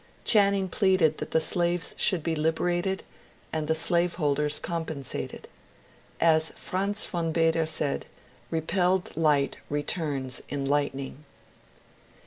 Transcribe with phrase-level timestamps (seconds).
[0.25, 3.03] Channing pleaded that the slaves should be liberated
[3.53, 5.47] and the slaveholders compensated.
[6.19, 8.07] As Franz von Baader said,
[8.49, 11.23] repelled light returns in lightning.